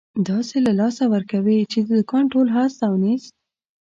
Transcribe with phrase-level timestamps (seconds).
[0.29, 3.31] داسې له لاسه ورکوې، چې د دوکان ټول هست او نیست.